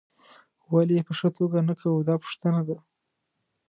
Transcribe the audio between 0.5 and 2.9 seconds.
ولې یې په ښه توګه نه کوو دا پوښتنه ده.